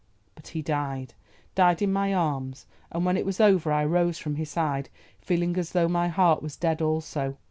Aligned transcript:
But 0.33 0.47
he 0.47 0.63
died, 0.63 1.13
died 1.53 1.83
in 1.83 1.93
my 1.93 2.11
arms, 2.11 2.65
and 2.91 3.05
when 3.05 3.17
it 3.17 3.23
was 3.23 3.39
over 3.39 3.71
I 3.71 3.85
rose 3.85 4.17
from 4.17 4.33
his 4.37 4.49
side 4.49 4.89
feeling 5.19 5.55
as 5.57 5.73
though 5.73 5.87
my 5.87 6.07
heart 6.07 6.41
was 6.41 6.55
dead 6.55 6.81
also. 6.81 7.37